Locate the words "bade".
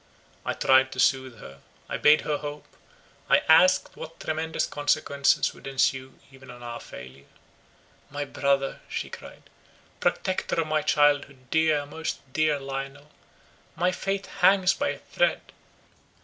1.97-2.21